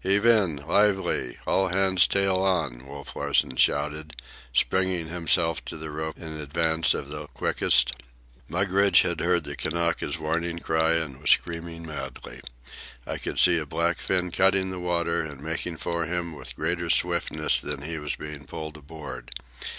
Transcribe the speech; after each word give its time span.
"Heave 0.00 0.24
in! 0.24 0.56
Lively! 0.56 1.36
All 1.46 1.68
hands 1.68 2.06
tail 2.08 2.36
on!" 2.36 2.86
Wolf 2.86 3.14
Larsen 3.14 3.56
shouted, 3.56 4.14
springing 4.54 5.08
himself 5.08 5.62
to 5.66 5.76
the 5.76 5.90
rope 5.90 6.16
in 6.18 6.32
advance 6.40 6.94
of 6.94 7.10
the 7.10 7.26
quickest. 7.26 7.92
Mugridge 8.48 9.02
had 9.02 9.20
heard 9.20 9.44
the 9.44 9.54
Kanaka's 9.54 10.18
warning 10.18 10.60
cry 10.60 10.92
and 10.92 11.20
was 11.20 11.30
screaming 11.32 11.84
madly. 11.84 12.40
I 13.06 13.18
could 13.18 13.38
see 13.38 13.58
a 13.58 13.66
black 13.66 14.00
fin 14.00 14.30
cutting 14.30 14.70
the 14.70 14.80
water 14.80 15.20
and 15.20 15.42
making 15.42 15.76
for 15.76 16.06
him 16.06 16.32
with 16.32 16.56
greater 16.56 16.88
swiftness 16.88 17.60
than 17.60 17.82
he 17.82 17.98
was 17.98 18.16
being 18.16 18.46
pulled 18.46 18.78
aboard. 18.78 19.30